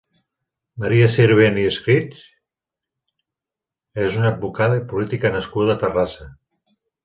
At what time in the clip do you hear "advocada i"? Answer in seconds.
4.33-4.85